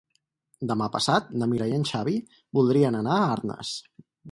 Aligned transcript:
Demà 0.71 0.87
passat 0.95 1.27
na 1.41 1.49
Mira 1.51 1.67
i 1.73 1.77
en 1.81 1.85
Xavi 1.91 2.17
voldrien 2.61 3.01
anar 3.03 3.21
a 3.27 3.31
Arnes. 3.37 3.79